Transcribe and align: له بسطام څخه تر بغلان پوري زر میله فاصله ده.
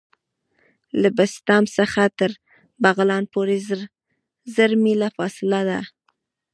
له 1.01 1.09
بسطام 1.17 1.63
څخه 1.77 2.01
تر 2.19 2.31
بغلان 2.83 3.23
پوري 3.33 3.59
زر 4.55 4.71
میله 4.83 5.09
فاصله 5.17 5.61
ده. 5.69 5.79